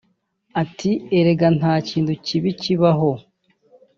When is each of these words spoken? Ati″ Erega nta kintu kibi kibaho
Ati″ 0.61 0.91
Erega 1.17 1.47
nta 1.57 1.73
kintu 1.87 2.13
kibi 2.25 2.49
kibaho 2.61 3.11